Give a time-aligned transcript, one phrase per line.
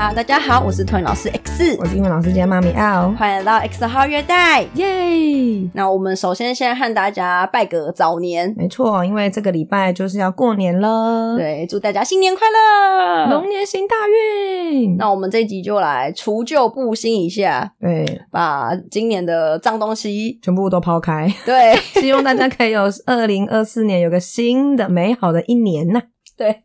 [0.00, 5.68] 哈，大家好，我是托尼老师 X，我是英文老师兼妈咪 L，欢迎来到 X 号月带，耶！
[5.74, 14.96] 那我们首先先和大家拜个早年，没错，因为这个礼拜就是要过年了，对，祝大家新年快乐，龙年行大运。
[14.96, 26.02] 那我们这一集就来除旧布新一下，对，把今年的脏东西全部都抛开，对， 希望大家可以有二零二四年有个新的美好的一年呐、啊。
[26.38, 26.62] 对，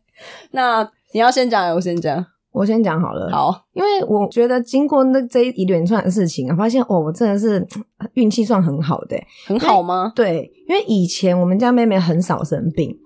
[0.52, 2.24] 那你要先讲，我先讲？
[2.56, 7.62] 我先讲好了，好，因为我觉得经过那这一连串的事情啊，发现哦，我真的是
[8.14, 10.10] 运气算很好的，很好吗？
[10.16, 12.96] 对，因为以前我们家妹妹很少生病，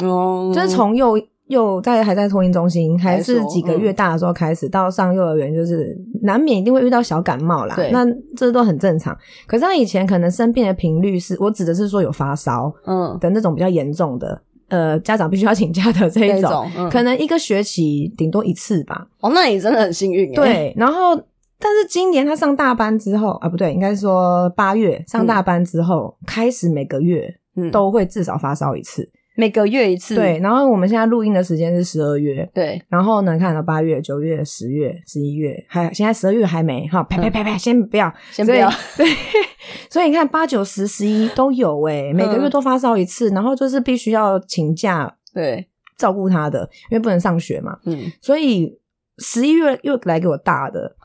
[0.00, 8.04] 嗯，就是从幼幼在还在托婴中心，还是几个月大的时候开始，嗯、到上幼儿园，就是难免一定会遇到小感冒啦，对，那
[8.36, 9.16] 这都很正常。
[9.46, 14.42] 可是她以前可能生病的频率是，我指的是说有发烧，嗯的那种比较严重的。
[14.68, 19.06] 呃，家长必须要请假的这一种，可能一个学期顶多一次吧。
[19.20, 20.32] 哦，那你真的很幸运。
[20.32, 21.16] 对，然后，
[21.58, 27.34] 但是今年他上大班之后啊，不对，应该说八月上大班之后，嗯、开始每个月
[27.72, 29.08] 都会至少发烧一次。
[29.38, 30.36] 每个月一次，对。
[30.40, 32.82] 然后我们现在录音的时间是十二月，对。
[32.88, 38.68] 然后呢，看到八月、九月、十月、十一月，还现在十二月还没哈，啪啪啪啪，先不要，先不要。
[38.96, 39.06] 对，
[39.88, 48.10] 所以你看八九十十一都有诶，每个月都发烧一次，然后就是必须要请假，对，照顾他的，因为不能上学嘛，嗯。
[48.20, 48.76] 所以
[49.18, 50.96] 十一月又来给我大的。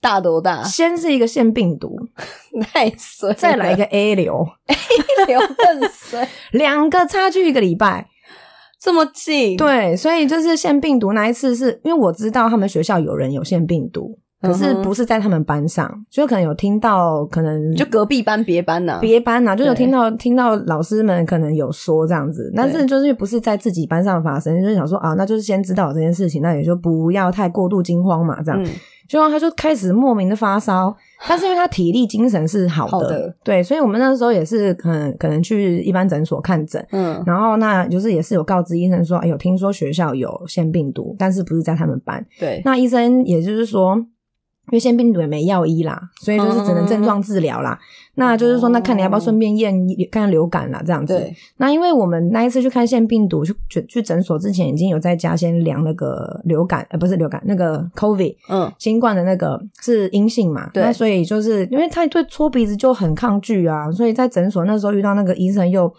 [0.00, 0.62] 大多大？
[0.62, 1.94] 先是一个腺病毒，
[2.72, 8.08] 太衰，再来一个 A 流，A 流更衰， 两个差距一个礼拜，
[8.80, 9.56] 这么近？
[9.56, 28.62] 对，所以就是腺病毒那一次是，是因为我知道他们学校有人有腺病毒，可是不是在他们班上，就可能有听到，可能就隔壁班别班呐、啊，别班呐、啊，就有听到听到老师们可能有说这样子，但是就是不是在自己班上发生，就是想说啊，那就是先知道这件事情，那也就不要太过度惊慌嘛，这样。
[28.62, 28.66] 嗯
[29.10, 33.34] 就他就开始莫名的发烧，但是因为他体力精神是好的，好的。
[33.42, 44.06] 对，所以我们那时候也是可能可能去一般诊所看诊，嗯，然后那就是也是有告知医生说，哎呦，听说学校有腺病毒，但是不是在他们班，对，那医生也就是说。
[44.70, 47.72] 因为腺病毒也没药医啦，所以就是只能症状治疗啦。
[47.72, 49.74] 嗯、那就是说，那看你要不要顺便验
[50.10, 51.20] 看流感啦，这样子。
[51.56, 60.70] 那因为我们那一次去看腺病毒，去去去诊所之前已经有在家先量那个流感，呃，不是流感，那个 COVID，嗯，新冠的那个是阴性嘛。
[60.72, 60.82] 对。
[60.82, 65.92] 那所以就是因为他对搓鼻子就很抗拒啊，所以在诊所那时候遇到那个医生又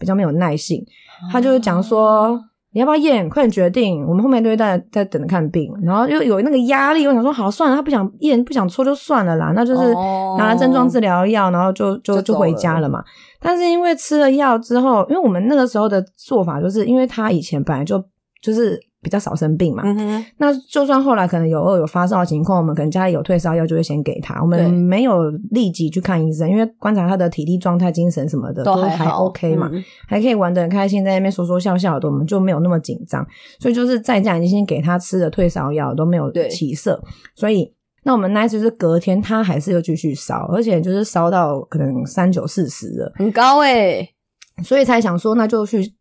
[0.00, 0.84] 比较没有耐性，
[1.32, 2.40] 他就讲说。
[2.76, 3.26] 你要不要验？
[3.26, 4.06] 快点决定！
[4.06, 7.06] 我们后面都会在在等着看病，然后又有那个压力。
[7.06, 9.94] 我想说，好算了，他不想验，不想抽就算了啦，那就是
[10.36, 13.02] 拿了症状治疗药，然后就就就回家了嘛。
[13.40, 18.04] 但是因为吃了药之后，因为我们那个时候的做法就是，因为他以前本来就
[18.42, 18.78] 就是。
[19.06, 24.42] 比较少生病嘛，嗯哼，那就算后来可能有偶尔有发烧的情况，我们可能家里有退烧药，就会先给他。
[24.42, 33.24] 我们没有立即去看医生，因为观察他的体力状态、精神什么的都还 OK 嘛，嗯、还可以玩得很开心，在那边说说笑笑的，我们就没有那么紧张。
[33.60, 37.00] 所以就是在家已经先给他吃了退烧药，都没有起色。
[37.36, 37.72] 所以
[38.02, 44.10] 那我们那一次是隔天他还是又继续烧，而且就是烧到可能三九四十了，很高哎、欸、
[44.64, 45.95] 所以才想说那就去。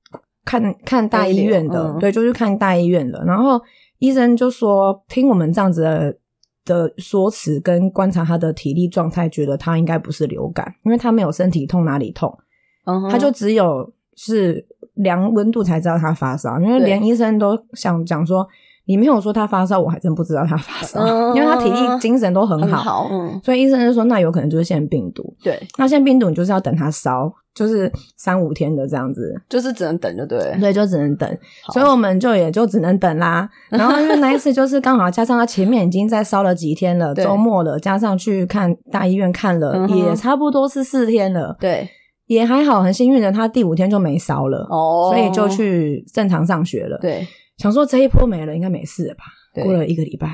[0.45, 3.21] 看看大医院的，嗯、对，就去看大医院的。
[3.25, 3.59] 然后
[3.97, 6.15] 医生就说，听我们这样子的
[6.63, 12.37] 的说辞跟观察他的体力状态，觉得他应该不是流感，因为他没有身体痛哪里痛，
[12.85, 14.63] 嗯、他就只有是
[14.93, 16.59] 量温度才知道他发烧。
[16.59, 18.47] 因为连医生都想讲说，
[18.85, 25.35] 你没有说他发烧，我还真不知道他发烧，嗯、因为他体力精神都很好，很好嗯、所以医生就说，那有可能就是腺病毒。
[25.43, 27.33] 对，那腺病毒你就是要等他烧。
[27.55, 31.37] 就是三五天的这样子，就是只能等，就对，对，就只能等，
[31.71, 33.49] 所以我们就也就只能等啦。
[33.69, 41.87] 然后因为那一次就是刚好加上他前面已经在烧了几天了， 周末了，加上去看大医院看了，嗯、也差不多是四天了，对，
[42.27, 46.97] 也还好，很幸运的他第五天就没烧了，哦，所以就去正常上学了。
[46.99, 47.25] 对，
[47.57, 49.23] 想说这一波没了，应该没事了吧？
[49.63, 50.27] 过了一个礼拜，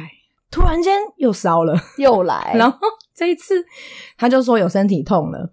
[0.50, 2.80] 突然间又烧了，又来， 然后
[3.16, 3.64] 这一次
[4.18, 5.52] 他就说有身体痛了。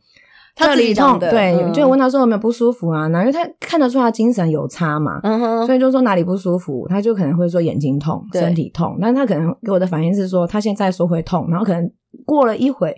[0.58, 3.08] 他这里痛，对，嗯、就问他说有没有不舒服啊？
[3.10, 8.98] 然后因为他看得出他精神有差嘛，嗯哼，所以就说哪里不舒服，他就可能会说眼睛痛、身体痛。
[9.00, 11.88] 但是他可能给我的反应是说，他现在说会痛，然后可能
[12.26, 12.92] 过了一会，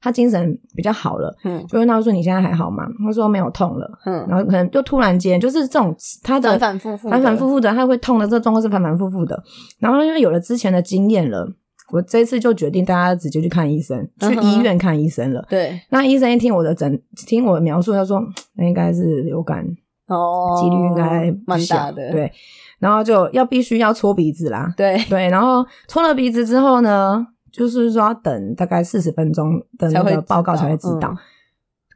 [0.00, 2.84] 他精神比较好了，嗯，就问他说你现在还好吗？
[3.02, 9.42] 他说没有痛了，嗯，然后可能就突然间就是这种他的反反复复、反反复复的，他会痛的这个状况是反反复复的。
[9.80, 11.48] 然后因为有了之前的经验了。
[11.92, 15.44] 我这次就决定大家直接去看医生，去医院看医生了。
[15.48, 18.20] 对，那医生一听我的诊，听我的描述，他说
[18.54, 19.64] 那应该是流感，
[20.08, 22.10] 哦，几率应该蛮大的。
[22.10, 22.32] 对，
[22.80, 24.74] 然后就要必须要搓鼻子啦。
[24.76, 31.16] 对对，然后搓了鼻子之后呢，就是说要等大概四十分钟的那个报告才会知道。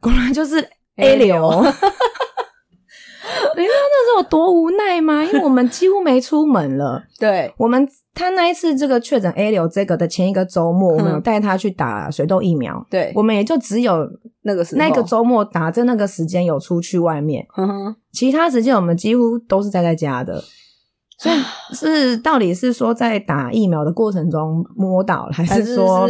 [0.01, 0.65] 果然就是
[0.97, 1.65] A 流。
[3.61, 5.23] 你知道那时候有多无奈吗？
[5.25, 7.03] 因为我们几乎没出门了。
[7.21, 12.85] 对，我们他那一次这个确诊 A 流这个的前一个周末，我们有带他去打水痘疫苗。
[12.91, 14.09] 对，我们也就只有
[14.43, 17.47] 那个时那个周末打针那个时间有出去外面，
[18.13, 20.43] 其他时间我们几乎都是待在家的。
[21.21, 21.35] 所以
[21.75, 26.09] 是到底是说在打疫苗的过程中摸到了，还是说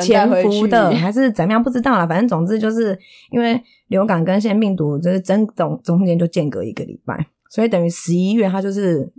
[0.00, 1.60] 潜伏的，还是怎么样？
[1.60, 2.06] 不知道啦。
[2.06, 2.96] 反正总之就是
[3.32, 9.12] 因为流感跟腺病毒就是真总中间就间隔一个礼拜，所以等于十一月他就是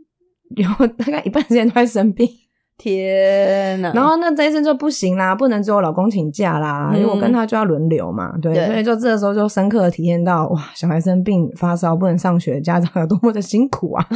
[0.56, 2.26] 有大概一半时间都在生病。
[2.78, 8.36] 天呐，然后那这一次就不行啦，不能只有老公请假啦，嗯、因为我跟他就要轮流嘛。
[8.42, 14.08] 对，对所以就这个时候就深刻的体验到哇，小孩生病发烧不能上学，家长有多么的辛苦啊。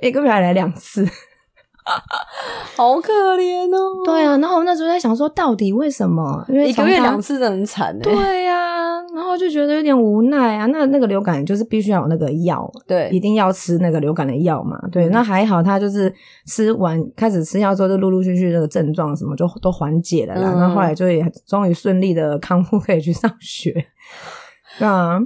[0.00, 1.04] 一个月还来两次，
[2.76, 4.04] 好可怜哦。
[4.04, 6.44] 对啊，然后我那时候在想说，到底为什么？
[6.48, 7.98] 因为一个月两次的很惨。
[8.00, 10.66] 对呀、啊，然后就觉得有点无奈啊。
[10.66, 14.78] 那那个流感就是必须要有那个药，对，一定要吃那个流感的药嘛。
[14.92, 16.12] 对，嗯、那还好，他就是
[16.46, 20.52] 吃完开始吃药之后，就陆陆续续这个症状什么就都缓解了啦。
[20.54, 23.86] 那、嗯、后，后来就也终于顺利的康复，可以去上学。
[24.78, 25.18] 啊，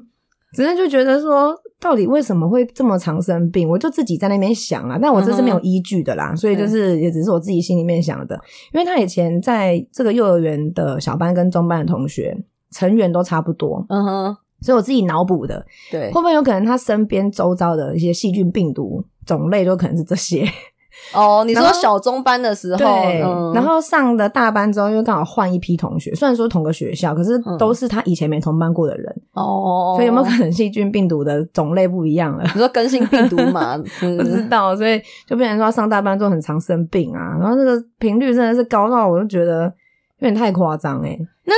[0.52, 1.54] 只是就觉得说。
[1.82, 3.69] 到底为什么会这么常生病？
[3.69, 8.40] 我就自己在那边想啦，但我这是没有依据的啦，嗯、所以就是也只是我自己心里面想的。
[8.72, 12.37] 因为他以前在这个幼儿园的小班跟中班的同学
[12.70, 20.46] 成员都差不多，嗯哼，所以我自己脑补的，对，会不会有可能他身边周遭的一些细菌、病毒种类都可能是这些？
[21.12, 23.19] 哦，你说小中班的时候，对，
[23.55, 32.43] 然后上的大班之后，因为刚好换一批同学，虽然说同个学校，可是都是他以前没同班过的人，哦，所以有没有可能细菌病毒的种类不一样了？
[32.44, 33.76] 你说更新病毒嘛？
[34.00, 39.64] 不知道，所以就变成说上大班之后很常生病啊，然后那个频率真的是高到我就觉得
[40.19, 41.19] 有点太夸张诶。
[41.44, 41.55] 那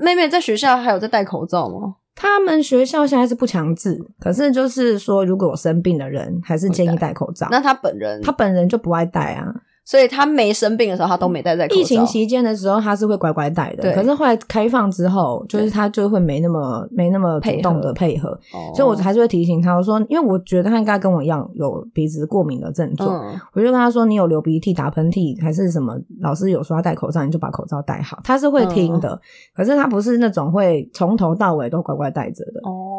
[0.00, 1.96] 妹妹在学校还有在戴口罩吗？
[2.14, 7.48] 他们学校现在是不强制，可是就是说，如果有生病的人，还是建议戴口罩。
[7.50, 9.54] 那他本人，他本人就不爱戴啊。
[9.90, 11.80] 所以他没生病的时候，他都没戴在口罩。
[11.80, 13.82] 疫情期间的时候，他是会乖乖戴的。
[13.82, 13.92] 对。
[13.92, 18.28] 可是后来开放之后，就是他就会没那么没那么主动的配合。
[18.52, 18.70] 哦。
[18.72, 23.26] 所以我还是会提醒他，我说，因为我觉得他应该跟我一样有鼻子过敏的症状。
[23.26, 23.40] 嗯。
[23.52, 28.20] 我就跟他说，你有流鼻涕、打喷嚏还是什么，老师有说要戴口罩，你就把口罩戴好。
[28.22, 29.20] 他是会听的，嗯。
[29.56, 32.60] 可是他不是那种会从头到尾都乖乖戴着的。
[32.62, 32.89] 哦。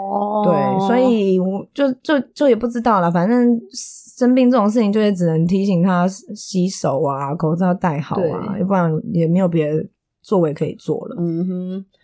[0.46, 3.60] 对，所以我就就就也不知道了，反正。
[4.18, 9.84] 生病这种事情，就也只能提醒他洗手啊，口罩戴好啊，要不然也没有别的
[10.22, 11.16] 作为可以做了。
[11.18, 11.50] 嗯哼，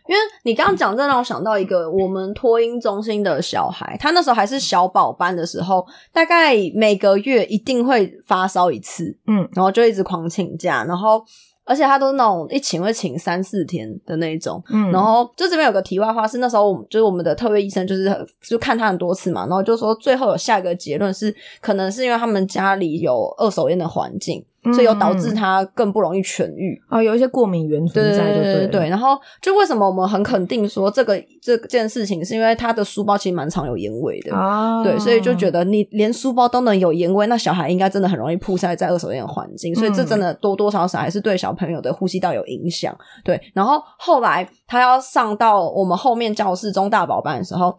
[0.07, 11.21] 因为你刚刚讲，这让我想到一个我们托婴中心的小孩，他那时候还是小宝班的时候，大概每个月一定会发烧一次，嗯，然后就一直狂请假，然后。
[11.67, 18.09] 而且他都是那种一请会请三四天的那一种，嗯，然后就这边有个题外话是那时候我们就是我们的特约医生就是
[18.41, 24.43] 就看他很多次嘛，然后就说最后有下一个结论是可能是因为他们家里有二手烟的环境。
[24.73, 28.89] 所以有导致他更不容易痊愈、嗯、哦，有一些过敏原存在，对对对对。
[28.89, 42.95] 然后就为什么我们很肯定说这个这件事情，是因为他的书包其实蛮常有烟味的啊，对，所以就觉得你连书包都能有烟味，那小孩应该真的很容易曝晒在二手烟的环境，所以这真的多多少少还是对小朋友的呼吸道有影响。
[43.23, 47.77] 对，然后后来他要上到我们后面教室中大宝班的时候。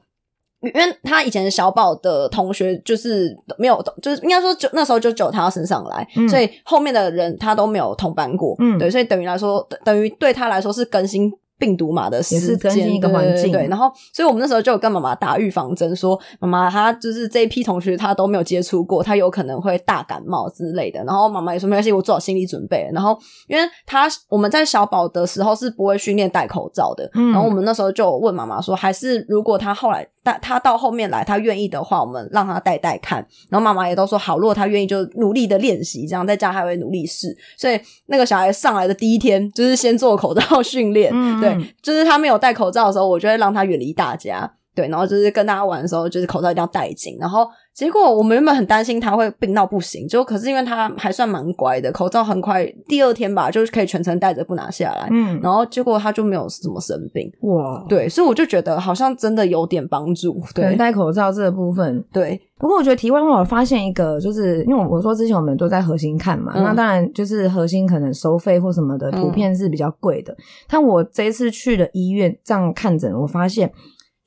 [0.61, 11.33] 因为他以前小宝的同学就是没有，就是应该说就那时候就只有他要升上来，嗯，所以后面的人他都没有同班过，嗯，对，所以等于来说，等于对他来说是更新。
[11.59, 21.03] 病毒嘛的时间，一个环境，对，然后，所以我们那时候就有跟妈妈打预防针，说妈妈她就是这一批同学，她都没有接触过，她有可能会大感冒之类的。
[21.05, 22.89] 然后妈妈也说没关系，我做好心理准备。
[22.93, 33.19] 然后，因为她我们在小宝的时候是不会训练戴口罩的，嗯，然后我们那时候就问妈妈说，还是如果她后来带她到后面来，她愿意的话，我们让她戴戴看。
[33.51, 37.37] 然后妈妈也都说好，如果她愿意，就努力的练习，这样在家还会努力试。
[37.57, 41.48] 所以那个小孩上来的第一天，就是先做口罩训练，嗯，对，
[41.81, 42.19] 就是他。
[42.19, 47.49] 没有戴口罩的时候，我就会让他远离大家，对，然后就是跟大家玩的时候，就是口罩一定要戴紧，然后。
[47.79, 55.07] 结果我们原本很担心他会病到不行，就可是因为他还算蛮乖的，口罩很快第二天吧，就是可以全程戴着不拿下来。
[55.13, 57.31] 嗯，然后结果他就没有怎么生病。
[57.43, 60.43] 哇，对，所以我就觉得好像真的有点帮助。
[60.53, 62.41] 对，戴口罩这个部分，对。
[62.59, 70.33] 不过我觉得题外话，我发现一个，就是因为我说之前我们都在核心看嘛，嗯、那当然就是核心可能收费或什么的图片是比较贵的。
[70.33, 70.37] 嗯、
[70.69, 73.71] 但我这一次去了医院这样看诊，我发现。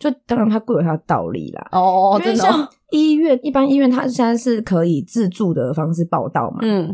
[0.02, 1.70] 就当然它各有它的道理啦。
[1.72, 6.58] 哦，因为像医院，一般医院它现在是可以自助的方式报到嘛。
[6.64, 6.90] 嗯，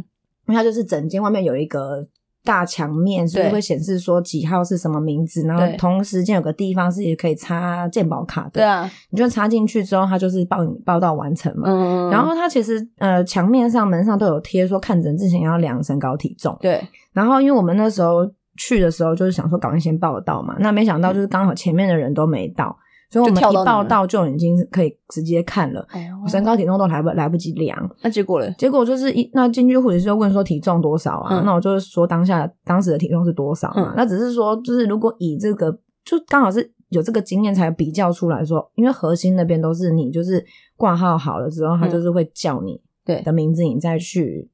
[0.46, 2.08] 因为它就是整间外面有一个。
[2.44, 5.42] 大墙面是不是会显示说几号是什么名字？
[5.42, 8.52] 然后同时间有个地方是也可以插健保卡的。
[8.52, 11.68] 对啊，你就插进去之后，它就是报你报到完成嘛。
[11.70, 16.58] 嗯，然后它其实呃墙面上门上都有贴说看诊之前要量身高体重。
[16.62, 16.82] 对。
[17.12, 22.74] 然后因为我们那时候去的时候就是想说赶快先报到嘛，那没想到就是刚好前面的人都没到。
[23.10, 25.88] 所以我们一报到就已经可以直接看了，
[26.22, 27.90] 我身高体重都来不来不及量。
[28.02, 28.52] 那结果呢？
[28.58, 31.42] 结果就是一那进去护士就问说体重多少啊？
[31.46, 33.94] 那我就是说当下当时的体重是多少嘛？
[33.96, 35.72] 那只是说就是如果以这个
[36.04, 40.46] 就刚好是有这个经验才比较出来说，因为核心那边都是你就是
[40.76, 44.50] 挂号好了之后，他就是会叫你对的名字，你再去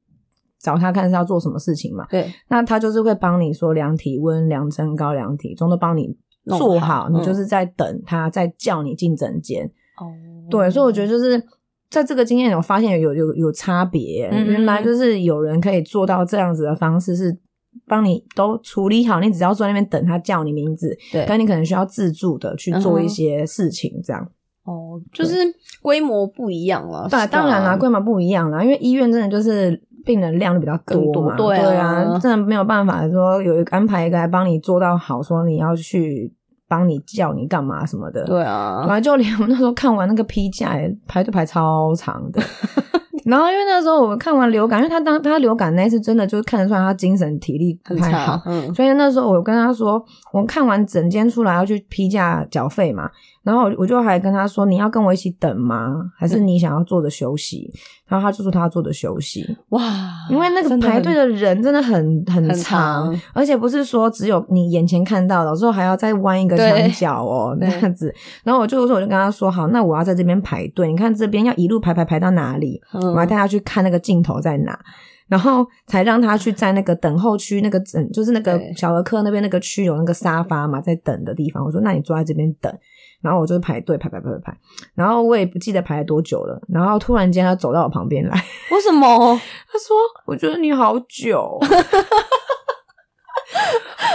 [0.60, 2.06] 找他看是要做什么事情嘛？
[2.08, 6.16] 对，那他就是会帮你说量体温、量身高、量体重，都帮你。
[6.46, 9.64] 做好，你就是在等他，在叫你进诊间。
[9.98, 10.06] 哦，
[10.50, 11.42] 对，所以我觉得就是
[11.90, 14.28] 在这个经验，我发现有有有差别。
[14.30, 17.36] 原来就是有人可以做到这样子的方式，是
[17.86, 20.96] 帮你都处理好，你只要坐在那边等他叫你名字。
[21.12, 24.28] 对，但你可能需要自助的去做一些事情，这样。
[24.64, 25.36] 哦，就是
[25.82, 27.06] 规模不一样了。
[27.10, 31.36] 对，当然啦，规模不一样啦，因为医院真的就是病人量比较多嘛。
[31.36, 36.32] 对啊，真的没有办法说有一个安排一个来帮你做到好，说你要去。
[36.66, 40.74] 帮你叫你干嘛什么的，对啊，然后就连我那时候看完那个批价，
[41.06, 42.42] 排队排超长的。
[43.26, 53.08] 然后因为那时候我看完流感，因为他当他流感那次真的就是看得出来他精神体力不太好，嗯，所以那时候我跟他说，我看完整间出来要去批价缴费嘛，
[53.44, 56.10] 然后我就还跟他说，你要跟我一起等吗？
[56.16, 57.70] 还是你想要坐着休息？
[57.72, 59.46] 嗯、然后他就说他要坐着休息。
[59.68, 59.82] 哇，
[60.30, 68.12] 因为那个排队的人真的很很长，而且不是说只有你眼前看到的，有时候还要再弯一个墙角哦， 那样子。
[68.42, 72.80] 然后我就说，我就跟他说，好，那我要在这边排队，你看这边要一路排排排到哪里？
[72.94, 74.78] 嗯我要带他去看那个镜头在哪，
[75.28, 81.62] 然后才让他去在那个等候区，那个诊就是那个小儿科那边那个区有那个沙发嘛，在等的地方。
[81.62, 82.72] 我说：“那你坐在这边等。”
[83.24, 84.58] 然后我就排队排排排排排，
[84.94, 86.60] 然后我也不记得排了多久了。
[86.68, 89.08] 然后突然间他走到我旁边来， 为什么？
[89.72, 91.58] 他说：“我觉得你好久。”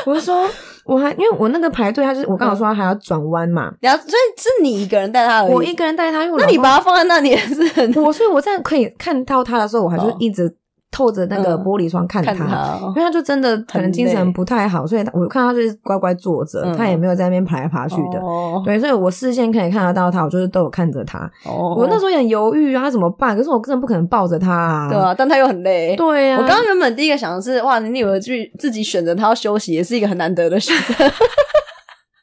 [0.05, 0.47] 我就说。
[0.85, 10.51] 我还因为我那个排队，他就是我刚好说他还要转弯嘛，然后所以是你一个人带他而已，我一个人带他，因为那你把他放在那里也是很，我所以我在可以看到他的时候，我还是一直
[10.91, 12.33] 透着那个玻璃窗看他，
[12.87, 18.19] 因为他就真的可能精神不太好，所以我看他就是乖乖坐着，他也没有在那边爬来爬去的，
[18.65, 21.29] 对，所以我视线可以看得到他，我就是都有看着他。
[21.45, 23.37] 我那时候也很犹豫啊，他怎么办？
[23.37, 26.37] 可是我根本不可能抱着他啊，对啊，但他又很累，对啊。
[26.41, 31.05] 我刚刚原本第一个想的是，哇，你以为去自己选择他要休息，也是一个很难得的选择。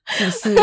[0.06, 0.54] 是，是，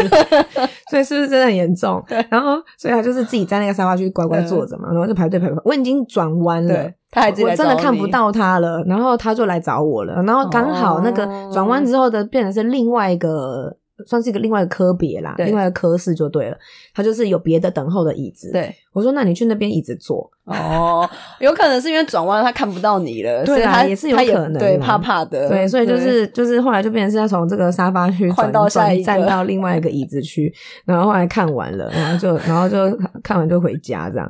[0.89, 2.03] 所以是不是真的很严重？
[2.07, 5.55] 对，然后所以他就是自己在那个沙发区乖乖坐着嘛，然后就排队排排。
[5.65, 13.77] 我已经转弯了，他还我真的看不到他了，然后他就来找我了，然后刚好那个转弯之后的变成是另外一个。
[14.05, 16.57] 算是一个另外一个科别啦，另外一个科室就对了。
[16.93, 18.51] 他就是有别的等候的椅子。
[18.51, 20.29] 对，我说那你去那边椅子坐。
[20.45, 25.48] 哦，有可能是因为转弯他看不到你了， 对啊，也是有可能，对，怕怕的。
[25.48, 30.53] 对，所以就是就是后来就变成是要从这个沙发去换到下一个，站到另外一个椅子去，
[30.86, 34.29] 然后后来看完了，然后就然后就看完就回家这样。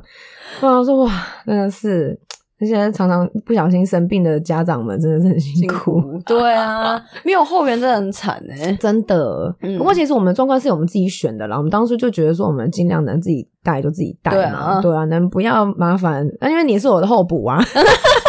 [0.60, 2.16] 然后说哇，真的是。
[2.60, 6.22] 那些常常不小心生病的家长们真的是很辛苦，辛苦。
[6.24, 9.54] 对啊， 没有后援真的很惨哎，真的。
[9.60, 16.26] 嗯、不过其实我们的状况是我们自己选的啦，我们当初就觉得说我们尽量能自己带就自己带嘛，对啊，对啊，能不要麻烦。
[16.40, 17.58] 那因为你是我的候补啊。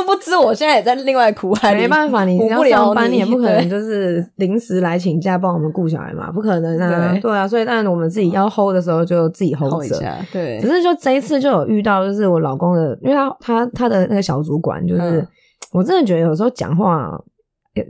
[0.00, 7.18] 殊不知，我现在也在另外苦海里，没办法，你要上班，你也不可能就是临时来请假帮我们顾小孩嘛，不可能啊。
[7.20, 9.98] 对啊，所以当然我们自己要 hold 的时候就自己 hold 着。
[10.32, 15.26] 对，只是就这一次就有遇到，就是我老公的，因为他他他的那个小主管，就是
[15.72, 17.18] 我真的觉得有时候讲话。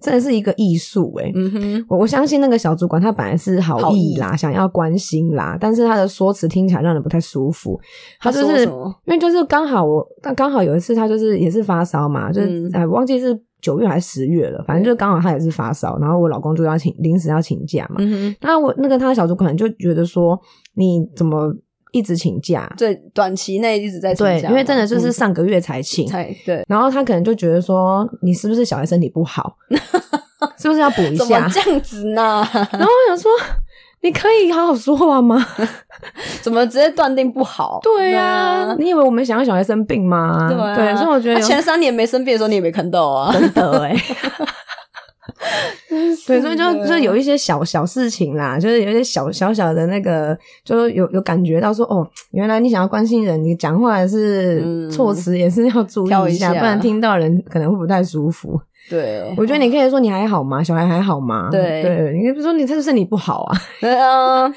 [0.01, 7.81] 真的是一个艺术哎，嗯哼，我我相信那个小主管他本来是好意啦，想要关心啦，但是他的说辞听起来让人不太舒服。
[8.21, 20.39] 他就是因为就是刚好我，但刚好有一次他就是也是发烧嘛，就是哎，忘记是九月还是十月了，反正就刚好他也是发烧，然后我老公就要请临时要请假嘛，嗯哼，那我那个他的小主管就觉得说
[20.75, 21.55] 你怎么？
[21.93, 26.65] 一直请假，对，短期内一直在请假，对，因为真的就是上个月才请，才对。
[26.69, 29.57] 然后他可能就觉得说，你是不是小孩身体不好，
[30.59, 31.25] 是不是要补一下？
[31.25, 32.47] 怎么这样子呢？
[32.53, 33.31] 然后我想说，
[34.03, 35.45] 你可以好好说话吗？
[36.41, 37.79] 怎么直接断定不好？
[37.83, 40.49] 对呀，你以为我们想要小孩生病吗？
[40.77, 43.95] 对，所以我觉得前三年没生病的时候，你也没看到啊，真的哎。
[45.89, 58.61] 对，所以就就有一些小小事情啦，就是有一些小小小的那个，就是有有感觉到说，哦，原来你想要关心人，你讲话还是措辞也是要注意一下，嗯、一下不然听到人可能会不太舒服。
[58.89, 60.63] 对，我觉得你可以说你还好吗？
[60.65, 61.49] 小孩还好吗？
[61.51, 63.57] 对对，你可以说你他是身体不好啊。
[63.81, 64.53] 对 啊。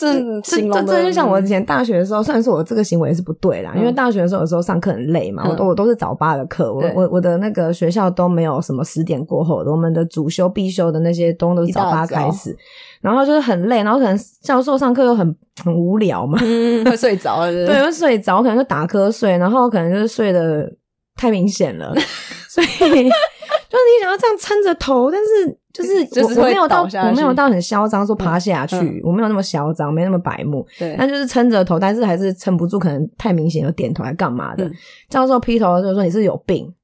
[0.00, 12.56] 这这这就像我以前大学的时候，虽然说我这个行为是不对啦，嗯、因为大学的时候有时候上课很累嘛，嗯、我都我都是早八的课，我我我的那个学校都没有什么十点过后的，我们的主修必修的那些都都是早八开始，
[13.02, 20.70] 然后就是很累，然后可能教授上课又很很无聊嘛，嗯、 会睡着了，对，会睡着，可能就打瞌睡，然后可能就是睡的
[21.16, 21.94] 太明显了，
[22.48, 23.10] 所以 就是你
[24.00, 25.59] 想要这样撑着头，但是。
[25.72, 30.66] 就是我我没有到我没有到很嚣张说趴下去，嗯嗯、我没有那么嚣张，没那么白目。
[30.76, 34.64] 对，但就是撑着头，但是还是撑不住，可能太明显有点头还干嘛的。
[34.64, 34.72] 嗯、
[35.08, 36.74] 教授劈头就说你是有病，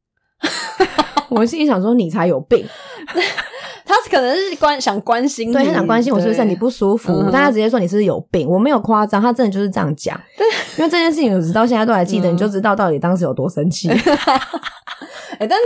[1.30, 2.64] 我心里想说你才有病。
[3.84, 10.16] 他可能是关想关心你，对他想关心我是不是身体不舒服，但他直接说你是有病，我没有夸张，他真的就是这样讲。
[10.36, 10.46] 对，
[10.78, 13.88] 因为这件事情我直到现在都还记得，嗯、你就知道到底当时有多生气。
[13.88, 13.98] 哎、
[15.40, 15.58] 欸，但。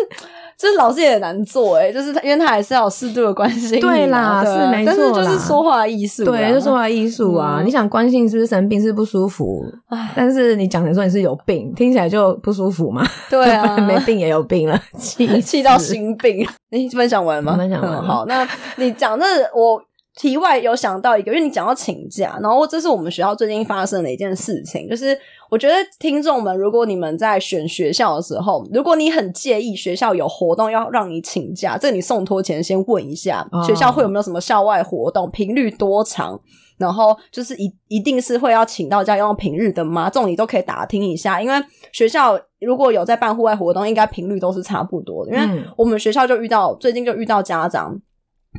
[0.61, 3.81] 就是老师也难做诶、欸、就是他，因为他还是要有适度的关心。
[3.81, 4.93] 对啦，对是没错。
[4.95, 7.61] 但是就是说话艺术，对，就说话艺术啊！
[7.61, 9.64] 嗯、你想关心是不是生病是不舒服？
[9.88, 13.02] 唉但是你讲成说你是有病，听起来就不舒服嘛。
[13.31, 16.47] 对啊， 没病也有病了，气 气到心病。
[16.71, 17.57] 你分享完了吗？
[17.57, 18.02] 分享完了。
[18.02, 19.25] 好，那你讲那
[19.55, 19.83] 我。
[20.17, 25.17] 题外有想到一个，因为你讲到请假，然后这是我们学校最近发生的一件事情，就是
[25.49, 36.38] 我觉得听众们，如果你们在选学校的时候，如果你很介意学校有活动要让你请假，这你送托前先问一下学校会有没有什么校外活动，频率多长，
[36.76, 40.11] 然后就是一一定是会要请到假用平日的吗？
[40.11, 41.55] 这种你都可以打听一下，因为
[41.93, 47.99] 学校如果有在办户外活动，应该频率都是差不多的，因为我们学校就遇到最近就遇到家长。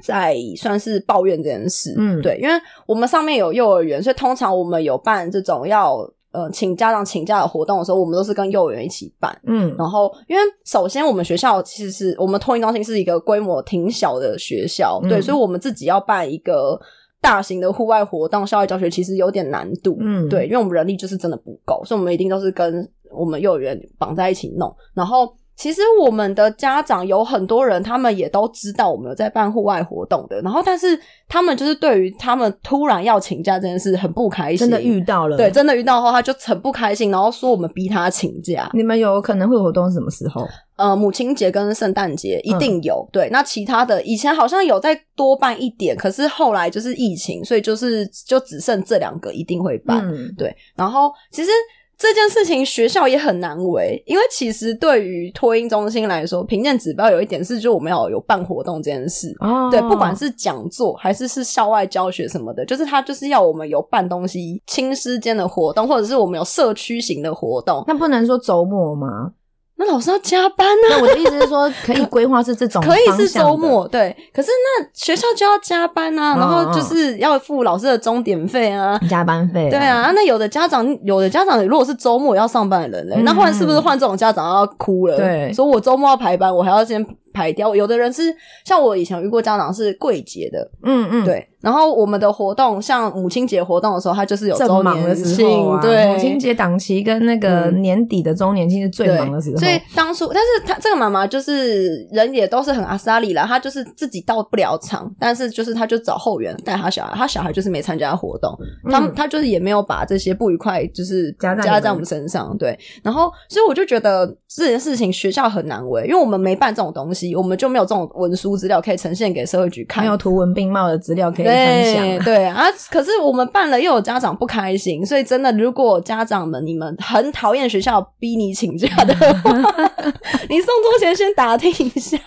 [0.01, 2.53] 在算是抱怨这件事，嗯，对，因为
[2.86, 5.97] 我们上面有幼儿园，所以通常我们有办这种要
[6.32, 16.80] 呃请家长请假的活动的时候，我们都是跟幼儿园一起办，嗯，然后因为首先我们学校其实是我们托婴中心是一个规模挺小的学校，对，嗯，所以我们自己要办一个
[17.19, 25.36] 大型的户外活动，校外教学其实有点难度，嗯，对，因为我们人力就是真的不够，所以我们一定都是跟我们幼儿园绑在一起弄，然后。
[25.62, 34.58] 其实我们的家长有很多人，他们也都知道我们有在办户外活动的，然后但是他们就是对于他们突然要请假这件事很不开心。
[34.58, 38.67] 真的遇到了，对，真的遇到后他就很不开心，然后说我们逼他请假。
[38.74, 40.47] 你们有可能会活动是什么时候？
[40.78, 43.08] 呃，母亲节跟圣诞节一定有。
[43.08, 50.00] 嗯、对，那其他的以前好像有再多办一点，可是后来就是疫情，所以就是就只剩这两个一定会办。
[50.10, 51.52] 嗯、对，然后其实。
[52.01, 59.31] 这件事情学校也很难为，因为其实对于托婴中心来说，评鉴指标有一点是，就我们要有办活动这件事。
[59.39, 67.83] 哦，对，不管是讲座还是是校外教学什么的，就是他就是要我们有办东西、亲师间的活动，或者是我们有社区型的活动。
[67.85, 69.33] 那不能说周末吗？
[69.82, 70.98] 那老师要加班呢、啊？
[70.98, 74.15] 那我的意思是说，可以规划是这种，可以是周末，对。
[74.32, 79.70] 可是那学校就要加班啊，然后就是要付老师的钟点费啊，加班费。
[79.72, 85.17] 对啊，那有的家长，有的家长如果是周末要上班的人嘞，嗯、那换是不是换这种家长要哭了？
[85.17, 87.76] 对，说我周末要排班，我还要先排掉。
[87.76, 91.48] 有的人是像我以前遇过家长是柜姐的，嗯嗯，对。
[91.62, 99.58] 然后我们的活动，像母亲节活动的时候，它就是有周年庆，啊、对，母亲节档期跟那个年底的周年庆是最忙的时候。
[99.58, 108.58] 所以当初，但是他这个妈妈就是人也都是很阿莎里啦，她就是自己到不了场，但是就是她就找后援带她小孩，她小孩就是没参加活动，
[108.89, 112.76] 他们她就是也没有把这些不愉快就是加加在我们身上，对。
[113.04, 121.45] 然后所以我就觉得这件事情学校很难为，因为我们没办这种东西，我们就没有这种文书资料可以呈现给社会局看，没有图文并茂的资料可以。
[121.45, 129.51] 对对啊，可是我们办了又有家长不开心，所以真的，如果家长们你们很讨厌学校逼你请假的话，
[130.49, 132.17] 你送托前先打听一下。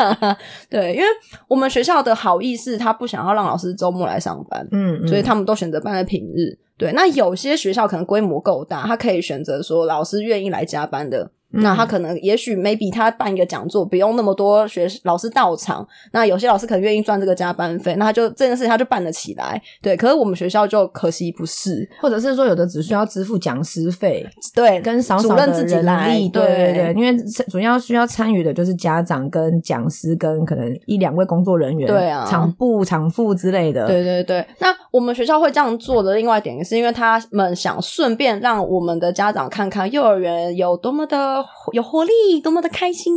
[0.70, 1.06] 对，因为
[1.48, 6.58] 我们学校的好意是他不想要让老师周末来上班，嗯，嗯，所以他们都选择办在平日。
[6.76, 11.30] 对，那有些学校可能规模够大，他可以选择说老师愿意来加班的。
[11.54, 15.86] 那他可能，也许 maybe 他办一个讲座，不用那么多学老师到场。
[16.12, 19.60] 那有些老师可能愿意赚这个加班费，那他就这件事他就办得起来。
[19.80, 27.16] 对，可是我们学校就可惜不是，或者是说有的只需要支付讲师费，对，跟少少的人力，对对对，因为
[27.48, 33.86] 主要需要参与的就是家长跟讲师跟可能一两位工作人员，对啊，场部场副之类的。
[33.86, 43.12] 对对对，那我们学校会这样做的另外一点，也是因为他们想顺便让我们的家长看看幼儿园有多么的有活力，多么的开心，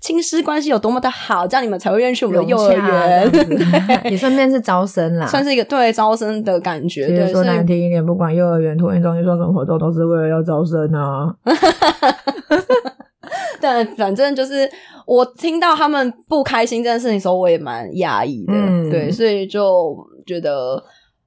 [0.00, 3.30] 亲师关系有多么的好，这样你们才会愿意去我们的幼儿园。
[4.10, 7.06] 也顺便是招生啦，算是一个对招生的感觉。
[7.08, 11.34] 对，说难听一点，不管幼儿园、托运中心做什么活动，都是为了要招生啊。
[13.60, 14.66] 但反正就是
[15.04, 18.54] 我听到他们不开心这件事情的时候，我也蛮压抑的。
[18.54, 19.94] 嗯，对，所以就
[20.26, 20.82] 觉得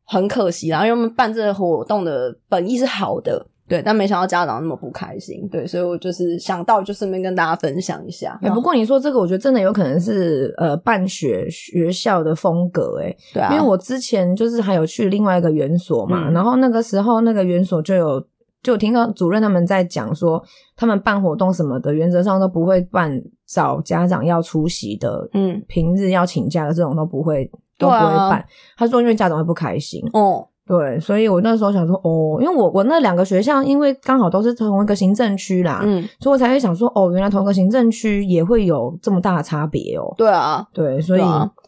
[0.05, 0.85] 很可惜啦。
[0.85, 8.37] 因为我们办这个活动的本意是好的，对，但没想到家长那么不开心，对，所以我就是想到就顺便跟大家分享一下。
[8.41, 18.23] 欸，不过你说这个，我觉得真的有可能是呃办学学校的风格，欸，诶，对啊，因为我之前就是还有去另外一个园所嘛，嗯，然后那个时候那个园所就有。
[18.63, 20.41] 就听到主任他们在讲说，
[20.77, 27.51] 他们办活动什么的，原则上都不会办找家长要出席的，嗯，平日要请假的这种都不会，
[27.83, 28.31] 都不会办。
[28.31, 28.45] 啊、
[28.77, 30.01] 他说，因为家长会不开心。
[30.13, 40.13] 哦，对，所以我那时候想说，哦，因为我我那两个学校，因为刚好都是同一个行政区啦，嗯，所以我才会想说，哦，原来同一个行政区也会有这么大的差别哦。
[40.17, 41.21] 对啊，对，所以。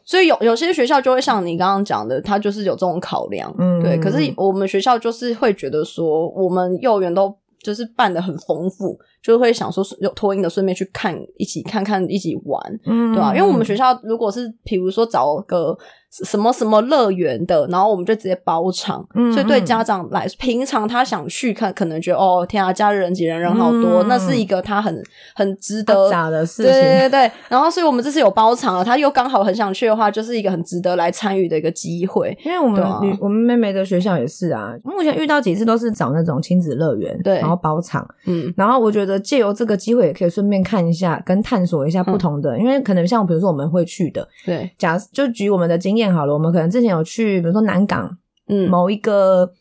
[0.08, 3.98] 所以有有些学校就会像你刚刚讲的，他就是有这种考量，嗯，对。
[3.98, 13.36] 可是我们学校就是会觉得说，我们幼儿园都就是办的很丰富，就会想说有托婴的顺便去看，一起看看，一起玩，嗯，对吧？
[13.36, 15.76] 因为我们学校如果是比如说找个。
[16.24, 25.04] 什么什么乐园的，然后我们就直接包场，嗯、所以对家长来，平常他想去看，可能觉得哦天啊，假日人挤人，人好多，嗯、那是一个他很
[25.36, 27.32] 很值得假的事情，对对对。
[27.50, 32.38] 然后，所以我们这次有包场了，他又刚好很想去的话，就是一个很值得来参与的一个机会。
[32.46, 46.05] 因为我们、啊、我们妹妹的学校也是啊，目前遇到几次都是找那种亲子乐园，对，然后包场，嗯，然后我觉得借由这个机会，也可以顺便看一下，跟探索一下不同的，嗯、因为可能像比如说我们会去的，对，假就举我们的经验。
[46.12, 49.52] 好了，我们可能之前有去，比如说南港，嗯，某一个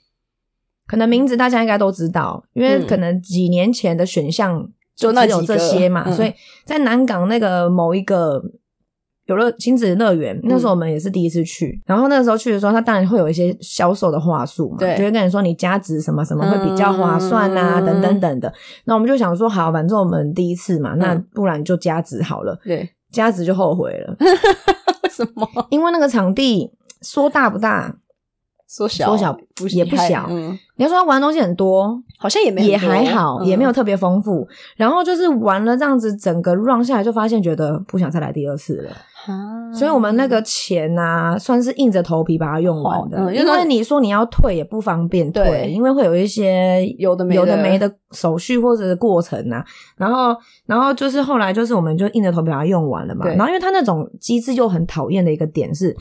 [0.87, 6.33] 可能名字大家应该都知道，因为可能几年前的选项就只有这些嘛，所以
[6.64, 8.42] 在南港那个某一个
[9.26, 18.52] 有乐亲子乐园，那时候我们也是第一次去，然后那个时候去的时候，他当然会有一些销售的话术嘛，对，就会跟你说你加值什么什么会比较划算啊，等等等的。
[18.85, 24.14] 那我们就想说，好，反正我们第一次嘛，那不然就加值好了，对，加值就后悔了。
[25.14, 25.48] 什么？
[25.70, 26.70] 因为那个场地
[27.03, 27.94] 说大不大，
[28.77, 29.37] 缩小
[29.71, 30.27] 也不小。
[30.29, 34.45] 嗯，你要说他玩的东西很多，好像也没也还好，嗯、也没有特别丰富。
[34.77, 38.91] 然后就是玩了这样子，整个 run 下来就发现觉得不想再来第二次了。
[39.27, 43.17] 啊，所以我们那个钱啊，算是硬着头皮把它用完的。
[43.17, 49.65] 嗯、因为你说你要退也不方便退，因为会有一些有的没的有的没的手续或者是过程啊。
[49.97, 53.25] 然后，然后就是后来就是我们就硬着头皮把它用完了嘛。
[53.27, 55.97] 然后因为它那种机制又很讨厌的一个点是，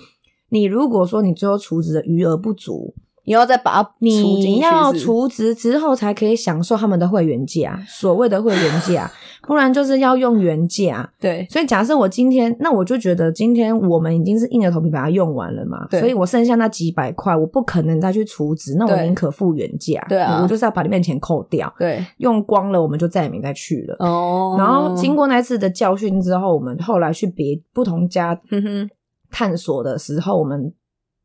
[0.54, 2.94] 你如果说你最后储值的余额不足。
[3.26, 9.10] 你要再把它，你要储值之后才可以享受他们的会员价，所谓的会员价，
[9.48, 11.10] 不然就是要用原价。
[11.22, 20.06] 对，所以假设我今天，那我就觉得今天我们已经是硬着头皮把它用完了嘛，所以我剩下那几百块，我不可能再去储值，那我宁可付原价。
[20.10, 21.74] 对啊，我就是要把里面钱扣掉。
[21.80, 23.96] 对，用光了我们就再也没再去了。
[24.00, 28.38] 哦，然后经过那次的教训之后，我们后来去别不同家
[29.34, 30.74] 探索的时候，我们。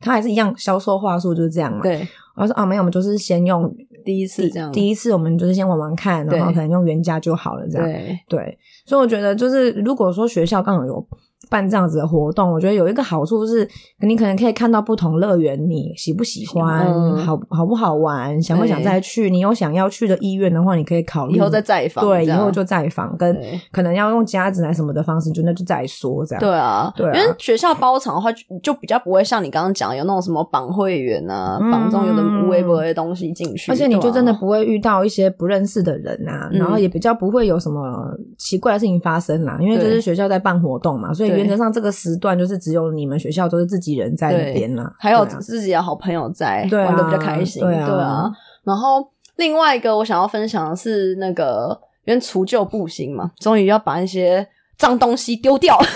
[0.01, 1.83] 他还是一样销售话术就是这样嘛。
[1.83, 3.69] 对，我说啊，没有，我们就是先用
[4.05, 7.85] 第一次这样，第一次我们就是先玩玩看，然后可能用原价就好了这样。
[7.85, 11.05] 对，对，所以我觉得就是如果说学校刚好有。
[11.51, 13.69] 办这样子的活动，我觉得有一个好处是，
[14.01, 19.31] 你可能可以看到不同乐园，你喜不喜欢，嗯、好好不好玩，想不想再去？
[19.31, 22.05] 你有想要去的意愿的话，你可以考虑以后再再访。
[22.05, 23.37] 对，以后就再访，跟
[23.73, 26.41] 可能要用家子来什么的方式，就那就再说这样。
[26.41, 28.31] 对啊，对啊，因为学校包场的话，
[28.63, 41.38] 就比较不会像你刚刚讲有那种什么绑会员啊，绑这种有的无微不微的东西进去，而且你就真的不会遇到一些不认识的人啊，然后也比较不会有什么奇怪的事情发生啦，因为这是学校在办活动嘛，所以。
[41.39, 47.63] 原则上，这个时段就是只有你们学校都是自己人在那边啦，还有自己的好朋友在，玩的比较开心。
[47.63, 48.31] 对啊，对啊。
[48.65, 54.47] 然后另外一个我想要分享的是那个，因为除旧布新嘛，终于要把那些
[54.77, 55.79] 脏东西丢掉。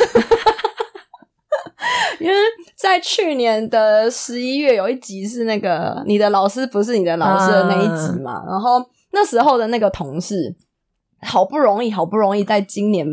[2.21, 2.35] 因为
[2.77, 10.55] 在去年的十一月有一集是那个你的老师不是你的老师的那一集嘛，啊、然后那时候的那个同事
[11.21, 13.07] 好不容易，好不容易在今年。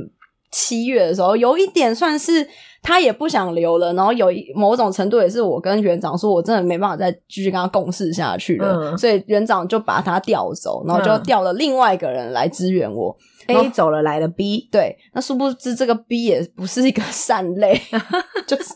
[0.51, 2.47] 七月的时候，有一点算是
[2.81, 13.15] 他也不想留了，然后有一某种程度也是我跟园长说，我真的没办法再继续跟他共事下去了，嗯、所以园长就把他调走，然后就调了另外一个人来支援我。
[13.47, 17.79] 嗯、A 走了，来了 B，对，那殊不知这个 B 也不是一个善类，
[18.47, 18.73] 就是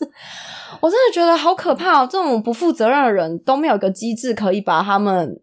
[0.80, 5.40] 我真的觉得好可怕哦，这种不负责任的人都没有一个机制可以把他们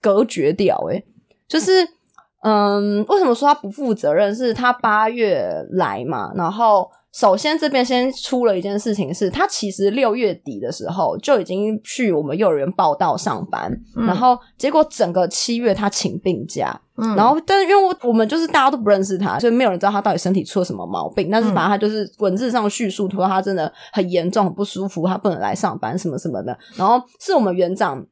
[0.00, 1.04] 隔绝掉，诶，
[1.46, 1.97] 就是。
[2.42, 4.34] 嗯，为什么说他不负责任？
[4.34, 21.28] 是他八月来嘛，然后首先这边先出了一件事情是，是他其实六月底的时候就已经去我们幼儿园报到上班，嗯、然后结果整个七月他请病假，嗯，然后但是因为我我们就是大家都不认识他，所以没有人知道他到底身体出了什么毛病。
[21.32, 26.56] 但是反正他就是文字上叙述说他真的很严重、很不舒服，他不能来上班什么什么的。
[26.76, 28.06] 然后是我们园长。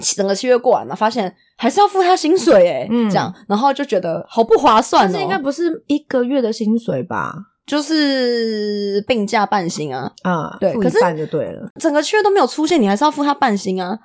[0.00, 5.10] 整个七月过完了，发现还是要付他薪水诶，嗯，这样，然后就觉得好不划算哦。
[5.12, 7.34] 这应该不是一个月的薪水吧？
[7.64, 11.70] 就是病假半薪啊，啊，对，可是半就对了。
[11.78, 13.98] 整个七月都没有出现，你还是要付他半薪啊。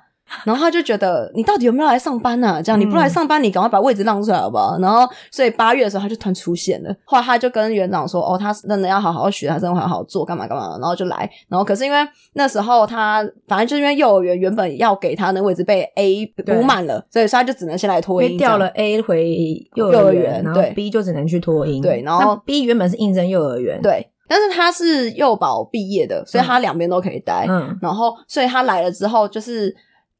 [0.44, 2.60] 然后他就觉得你到底有没有来上班啊？
[2.60, 4.78] 这样你不来上班，你赶快把位置让出来好不好？
[4.78, 6.94] 然后所以八月的时候他就突然出现了。
[7.04, 11.28] 后来他就跟园长说：“哦，他真的要好好学，他真的好好做，干嘛干嘛。”然后就来。
[11.48, 11.98] 然后可是因为
[12.34, 18.36] 那时候他反正就是因为幼儿园原本要给他的位置被 A 补满了，所以他就只能先来托音。
[18.36, 21.82] 调了 A 回幼儿园，然后 B 就只能去托婴。
[21.82, 27.46] 对，然后 B 原本是应征幼儿园，对，但是他是幼保毕业的，所以他两边都可以待。
[27.48, 29.74] 嗯，然后所以他来了之后就是。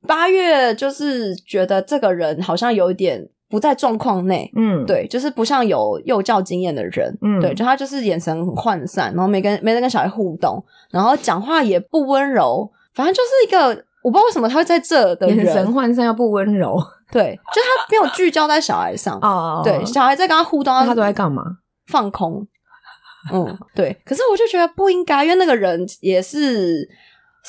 [0.07, 16.79] 八月就是觉得这个人好像有一点不在状况内，嗯，对，就是不像有幼教经验的人，嗯，对，就他就是眼神很涣散，然后没跟没人跟小孩互动，然后讲话也不温柔，反正就是一个我不知道为什么他会在这的人眼神涣散又不温柔，
[17.11, 21.43] 对，就他没有聚焦在小孩上哦，对，小孩在跟他互动，他都在干嘛？
[21.87, 22.47] 放空，
[23.33, 26.89] 嗯，对，可是我就觉得不应该，因为那个人也是。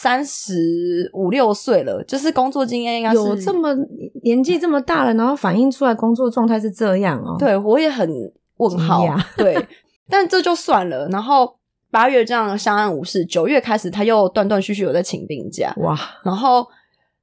[0.01, 3.75] 三十五六岁了，就是工作经验应该是有这么
[4.23, 7.35] 年纪这么大了，然后反映出来工作状态是这样哦。
[7.37, 8.09] 对，我也很
[8.57, 9.05] 问号。
[9.35, 9.67] 对，
[10.07, 11.09] 但这就算了。
[11.09, 11.53] 然后
[11.91, 15.73] 八月这样相安无事，九月开始他又断断续续有在请病假。
[15.79, 15.99] 哇！
[16.23, 16.65] 然后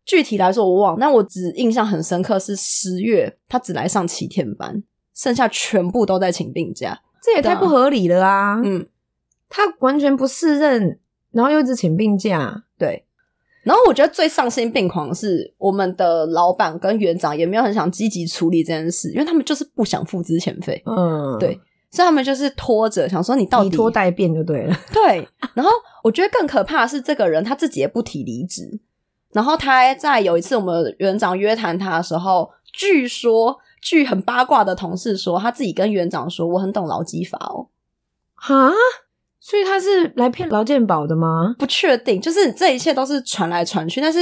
[0.04, 4.82] 具体来说我忘了，但我只印象很深刻是十月他只来上七天班，
[5.14, 8.60] 剩下全部都在请病假，这也太不合理了啊！
[8.62, 8.86] 嗯，
[9.48, 11.00] 他完全不适任。
[11.32, 13.04] 然后又一直请病假，对。
[13.62, 21.60] 然后我觉得最丧心病狂的是，我们的老板跟园长也没有很想积极处理这件事，因为他们就是不想付之前费，嗯，对。
[21.90, 24.76] 所以他们就是拖着，想说你到底以拖待变就对了。
[24.92, 25.26] 对。
[25.54, 25.70] 然后
[26.04, 28.80] 我觉得更可怕的是，这个人他自己也不提离职。
[29.32, 37.68] 然后他还在有一次我们园长约谈他的时候，据说据很八卦的同事说，他自己跟园长说：“我很懂劳基法哦。”
[38.34, 38.72] 哈？
[39.48, 41.54] 所以他是来骗劳健保的吗？
[41.56, 44.18] 不确定，就是这一切都是传来传去，但是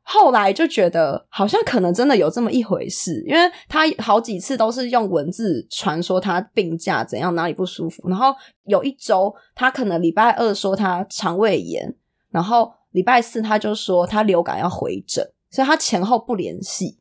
[0.00, 11.94] 后来就觉得好像可能真的有这么一回事，因为他好几次都是用文字传说他病假怎样，哪里不舒服，然后有一周他可能礼拜二说他肠胃炎，
[12.30, 16.96] 然后礼拜四他就说他流感要回诊，所以他前后不联系。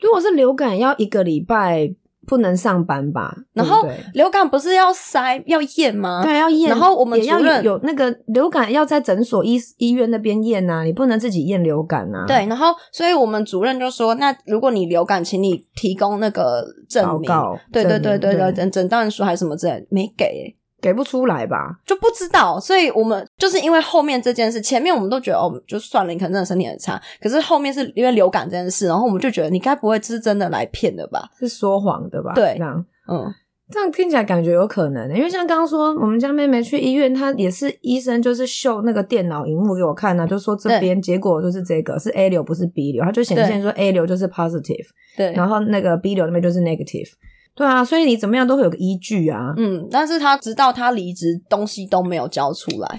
[0.00, 1.94] 如果是流感，要一个礼拜。
[2.26, 3.34] 不能上班吧？
[3.52, 6.22] 然后流感不是要筛要验吗？
[6.22, 6.70] 对，要验。
[6.70, 12.24] 然后我们也要有那个流感要在诊所医医院那边验啊，你不能自己验流感啊。
[12.26, 17.30] 对，然后所以我们主任就说：“那如果你流感，请你提供那个证明。”
[17.72, 20.56] 对对对对对，诊诊断书还是什么之类，没给、欸。
[20.80, 27.00] 给不出来吧，就不知道，所以我们就是因为后面这件事，前面我们都觉得哦，就算了，你可能真的身体很差。
[27.20, 31.30] 可是后面是因为流感这件事，然后我们就觉得你该不会是真的来骗的吧？
[31.38, 32.34] 是说谎的吧？
[32.34, 33.24] 对，这样，嗯，
[33.70, 44.86] 这样听起来感觉有可能，因为像刚刚说，我们家妹妹去医院，她也是医生，就是秀那个电脑荧幕给我看啊，就说这边结果就是这个是 A 流，不是 B 流，它就显现说 A 流就是 positive，
[45.16, 47.08] 对，然后那个 B 流那边就是 negative。
[47.56, 49.54] 对啊，所以你怎么样都会有个依据啊。
[49.56, 52.96] 嗯，但是他直到他离职，东西都没有交出来，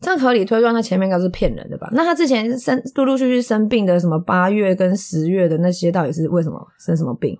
[0.00, 1.88] 这样合理推断，他前面应该是骗人的吧？
[1.92, 7.38] 那他之前生陆陆续续生病的，什么八月跟十月的那些，到底是为什么生什么病？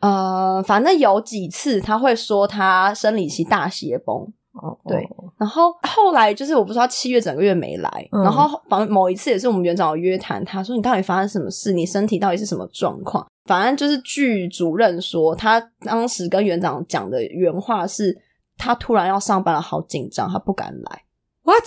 [0.00, 4.26] 呃，反正有几次他会说他生理期大血崩。
[4.62, 11.74] 哦，对，然后后来就是我不知道七月整个月没来，嗯、然后反正某一次也是我们园长约谈，他说你到底发生什么事？
[11.74, 13.26] 你身体到底是什么状况？
[13.46, 18.16] 反正就是据主任说，他当时跟园长讲的原话是，
[18.58, 21.04] 他突然要上班了，好紧张，他不敢来。
[21.44, 21.64] What？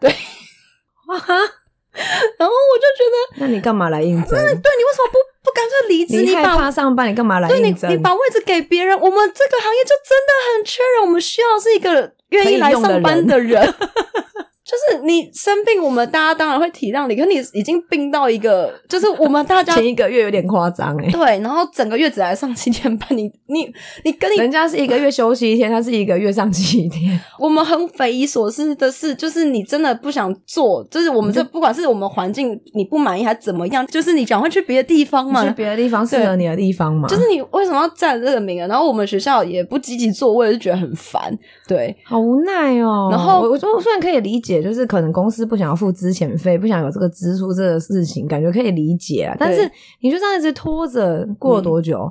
[0.00, 0.10] 对，
[1.08, 1.34] 哇哈，
[2.38, 3.04] 然后我就觉
[3.38, 4.30] 得，那你干嘛来应征？
[4.32, 7.88] 那对，你为什么不不干脆离职，你害怕上班，你干嘛来应征？
[7.88, 13.62] 对你，你把位置给别人，我们这个行业就真的很缺人，我们需要是一个愿意来上班的人。
[14.70, 17.16] 就是你生病，我们大家当然会体谅你。
[17.16, 21.10] 可是你已经病到一个，就是我们大家前一个月有点夸张哎。
[21.10, 23.68] 对，然后整个月只来上七天班，你你
[24.04, 27.20] 你跟你人家是一个月休息一天，他是一个月上七天。
[27.38, 37.08] 我们很匪夷所思的是，就是你真的不想做，就是我们这不管是我们环境你不满意还怎么样，就是你赶快去别的地方嘛，去别的地方适合你的地方嘛。
[37.08, 38.68] 就是你为什么要占这个名额？
[38.68, 41.36] 然后我们学校也不积极做，我也是觉得很烦。
[41.66, 43.08] 对，好无奈哦。
[43.10, 45.40] 然后我我虽然可以理解，就是可能公司。
[45.50, 49.34] 不想要付资遣费，不想有这个支出这个事情，感觉可以理解啊。
[49.36, 49.68] 但是
[50.00, 52.08] 你就这样一直拖着，过了多久？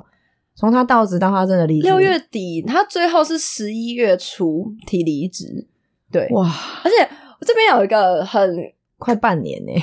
[0.54, 5.66] 从、嗯、他到职到他真的离职，六月底，他最后是十一月初提离职。
[6.12, 6.46] 对，哇！
[6.84, 7.08] 而且
[7.40, 8.54] 我这边有一个很
[8.98, 9.82] 快半年呢、欸，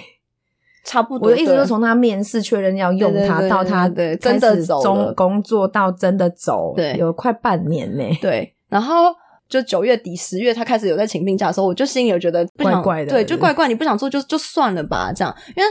[0.86, 1.30] 差不多。
[1.30, 8.20] 我的意思是从他面试确认要用他，到他的真的走工作到真的走，对，有快半年呢、欸。
[8.22, 9.06] 对，然后。
[9.50, 15.70] 就九月底十里月，他开始有在请病假的时候，我就心里有觉得不想，怪怪的，对，就怪怪，你不想做就就算了吧，这样，因为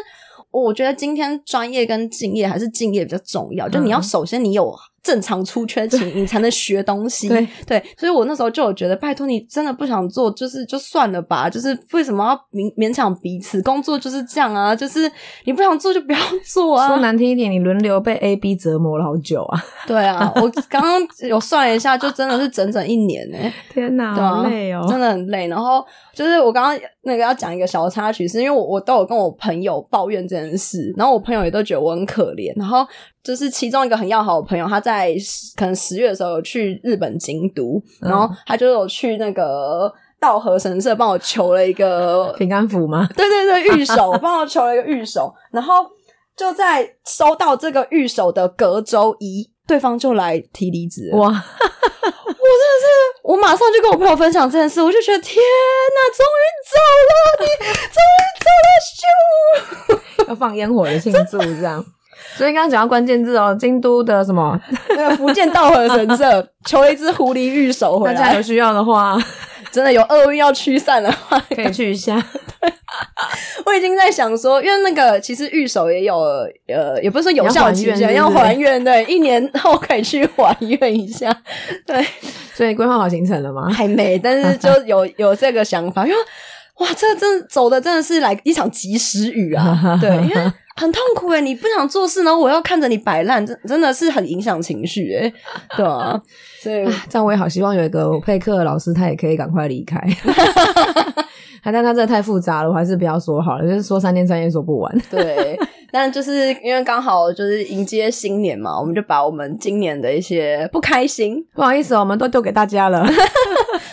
[0.51, 4.75] 我觉得今天专业跟敬业还是敬业比较重要，嗯、就你要首先你有。
[5.07, 7.29] 正常出缺勤，你才能学东西。
[7.29, 11.49] 对对，所以我那时候就有觉得，拜托你真的不想做，就是就算了吧。
[11.49, 13.63] 就是为什么要勉勉强彼此？
[13.63, 15.09] 工作就是这样啊，就是
[15.45, 16.89] 你不想做就不要做啊。
[16.89, 19.65] 说难听一点，你轮流被 A、B 折磨了好久啊。
[19.87, 23.53] 对啊，我刚刚有算一下，就真的是整整一年呢、欸。
[23.73, 25.47] 天哪，好累哦，真的很累。
[25.47, 32.85] 然后就是我刚刚那个要讲一个小插曲，是因为我我都有跟我朋友抱怨这件事，然后我朋友也都觉得我很可怜，然后。
[33.27, 35.13] 就是其中一个很要好的朋友，他在
[35.57, 43.09] 可能十月的时候有去日本京都，嗯、然后他就有去那个稻荷神社帮我求了一个 平安符吗？
[43.17, 45.85] 对对对，御守，帮我求了一个御守，然后
[46.37, 51.11] 就在收到这个御守的隔周一，对方就来提离职。
[51.15, 51.27] 哇！
[51.27, 52.87] 我真的是，
[53.25, 57.47] 我马上就跟我朋友分享这件事，我就觉得天哪，终于走了，你
[57.89, 60.29] 终于走了，咻！
[60.29, 61.85] 要放烟火的庆祝，这样。
[62.37, 64.59] 所以刚刚讲到关键字哦，京都的什么
[64.91, 69.17] 那个福建道和神社 求了一只狐狸御守回来，大家有需要的话，
[69.71, 72.23] 真的有厄运要驱散的话，可以去一下。
[72.61, 72.73] 对，
[73.65, 76.17] 我已经在想说，因为那个其实御守也有
[76.69, 81.35] 呃，也不是说有效期限，要还愿，对，一年后可以去还愿一下。
[81.87, 82.05] 对，
[82.55, 83.71] 所以规划好行程了吗？
[83.73, 86.17] 还没，但是就有有这个想法，因为
[86.79, 90.53] 哇，这真的走的真的是来一场及时雨啊，对，因为。
[90.77, 95.33] 很痛苦诶，你不想做事然后，我要看着你摆烂，真真的是很影响情绪诶，
[95.77, 96.21] 对啊，
[96.61, 99.99] 所以这样我也好希望有一个配课的老师，他也可以赶快离开。
[101.69, 105.03] 但他真的太复杂了，我还是不要说好了，就是说三天三夜说不完。
[105.11, 105.59] 对。
[105.99, 113.03] 但就是因为刚好就是迎接新年嘛，我们就把我们今年的一些不开心，不好意思，我们都丢给大家了。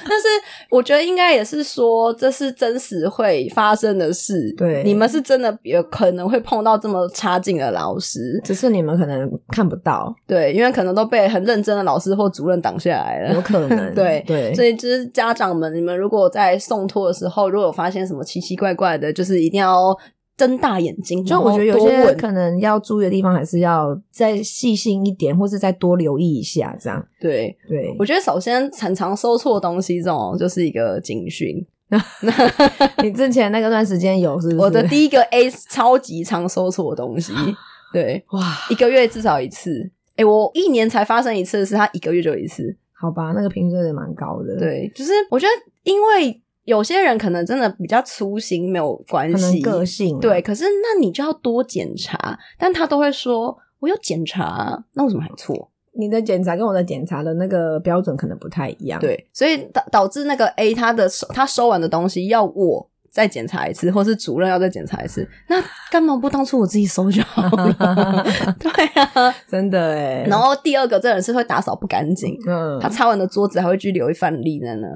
[0.05, 0.27] 但是
[0.69, 4.53] 我觉得应该也是说，这是真实会发生的事。
[4.57, 10.13] 对，你们是真的有可能会碰到这么差劲的老师，只是你们可能看不到。
[10.27, 13.69] 对，因为可能都被很认真的老师或主任挡下来了，有可能。
[13.95, 19.97] 对对，所以就是家长们，你们如果在送托的时候，如果有发现什么奇奇怪怪的，就是一定要。
[20.35, 27.05] 睁大眼睛，就我觉得有些可能要注意的地方，还是要再细心一点，或是再多留意一下，这样。
[27.21, 31.63] 对对，我觉得首先常常收错东西，这种就是一个警讯。
[33.03, 34.57] 你之前那个段时间有是不是？
[34.57, 37.31] 我的第一个 A 超级常收错东西，
[37.93, 38.41] 对，哇，
[38.71, 39.91] 一个月至少一次。
[40.15, 44.57] 哎、欸、我一年才发生一次的是，他一个月就一次，好吧，那个频率也蛮高的。
[44.57, 45.51] 对，就是我觉得
[45.83, 46.41] 因为。
[46.65, 50.41] 有些人可能真的比较粗心，没有关系，个性、啊、对。
[50.41, 55.69] 可是那你就要多检查，但他都会说我有检查，那为什么还错？
[55.95, 59.27] 你的检查跟我的检查的那个标准可能不太一样，对。
[59.33, 68.23] 所以导导致那个 A 他的收他收完的东西要我再检查一次，或是主任要再检查一次，那干嘛不当初我自己收就好了？
[68.57, 70.25] 对啊，真的诶。
[70.27, 74.87] 然后第二个，这人是会打扫不干净，嗯，他擦完的桌子还会去留一饭粒在那。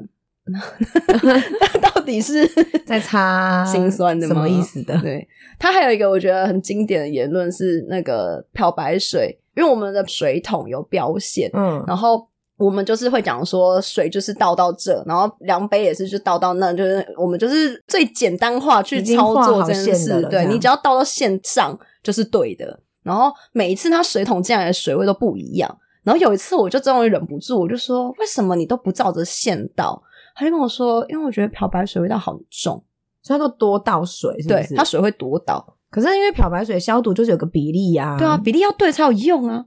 [1.24, 2.48] 那到底是
[2.86, 4.34] 在擦心酸的吗？
[4.34, 4.98] 什么意思的？
[5.02, 5.28] 对，
[5.60, 22.80] 他还有一个我觉得很经典的言论是那个漂白水，因为我们的水桶有标线，嗯，然后我们就是会讲说水就是倒到这，然后量杯也是就倒到那，就是我们就是最简单化去操作这件事，对，你只要倒到线上就是对的。
[23.04, 30.04] 然后每一次他水桶进来的水位都不一样，然后有一次我就终于忍不住，我就说为什么你都不照着线倒？
[30.38, 32.84] 他就跟我说，因为我觉得漂白水味道好重，
[33.24, 34.68] 所以他都多倒水是不是？
[34.68, 39.66] 对，他水会多倒，可是因为漂白水消毒就是有个比例呀、啊，对啊，比例要对才有用啊。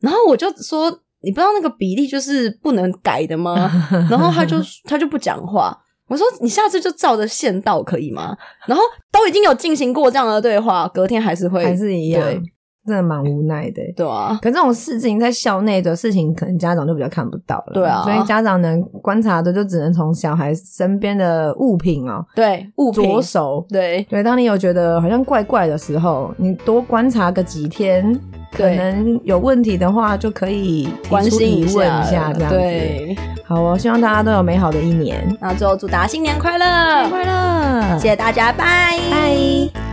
[0.00, 0.90] 然后我就说，
[1.22, 3.70] 你不知道那个比例就是不能改的吗？
[4.10, 5.74] 然后他就他就不讲话。
[6.06, 8.36] 我说你下次就照着线倒可以吗？
[8.66, 12.22] 然后都已经有进行过这样的对话，隔天还是会还是一样。
[12.22, 12.42] 对
[12.90, 14.38] 真的蛮无奈的，对啊。
[14.42, 18.02] 可这种事情在校内的事情，可能家长就比较看不到了，对啊。
[18.02, 24.22] 所以家长能观察的，就只能从小孩身边的物品哦，对，物品着手，对对。
[24.22, 28.18] 当你有觉得好像怪怪的时候，你多观察个几天，
[28.52, 32.44] 可能有问题的话，就可以关心一下，这样子。
[32.48, 33.16] 对，
[33.46, 35.24] 好哦，希望大家都有美好的一年。
[35.40, 39.89] 那最后祝大家新年快乐，新年快乐，谢谢大家，拜拜。